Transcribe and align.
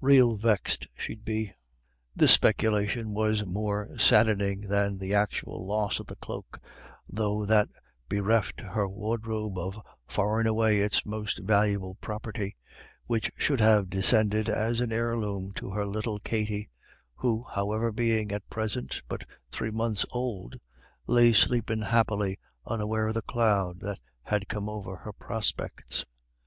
Rael 0.00 0.36
vexed 0.38 0.88
she'd 0.96 1.26
be." 1.26 1.52
This 2.16 2.32
speculation 2.32 3.12
was 3.12 3.44
more 3.44 3.98
saddening 3.98 4.62
than 4.62 4.96
the 4.96 5.12
actual 5.12 5.66
loss 5.68 6.00
of 6.00 6.06
the 6.06 6.16
cloak, 6.16 6.58
though 7.06 7.44
that 7.44 7.68
bereft 8.08 8.60
her 8.62 8.88
wardrobe 8.88 9.58
of 9.58 9.78
far 10.08 10.38
and 10.38 10.48
away 10.48 10.80
its 10.80 11.04
most 11.04 11.40
valuable 11.42 11.96
property, 11.96 12.56
which 13.04 13.30
should 13.36 13.60
have 13.60 13.90
descended 13.90 14.48
as 14.48 14.80
an 14.80 14.90
heirloom 14.90 15.52
to 15.56 15.68
her 15.72 15.84
little 15.84 16.18
Katty, 16.18 16.70
who, 17.16 17.44
however, 17.52 17.92
being 17.92 18.32
at 18.32 18.48
present 18.48 19.02
but 19.06 19.26
three 19.50 19.70
months 19.70 20.06
old, 20.12 20.54
lay 21.06 21.34
sleeping 21.34 21.82
happily 21.82 22.38
unaware 22.64 23.08
of 23.08 23.12
the 23.16 23.20
cloud 23.20 23.80
that 23.80 23.98
had 24.22 24.48
come 24.48 24.66
over 24.66 24.96
her 24.96 25.12
prospects. 25.12 26.06